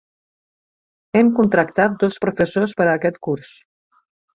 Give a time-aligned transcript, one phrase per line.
[1.21, 3.57] Hem contractat dos professors per a aquest curs.